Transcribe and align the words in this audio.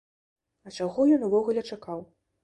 А 0.67 0.71
чаго 0.77 1.05
ён 1.17 1.25
увогуле 1.27 1.63
чакаў? 1.75 2.01